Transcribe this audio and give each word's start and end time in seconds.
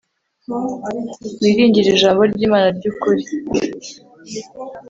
wiringire 1.41 1.89
ijambo 1.95 2.21
ry 2.31 2.41
imana 2.47 2.67
ry 2.77 2.85
ukuri 2.91 3.23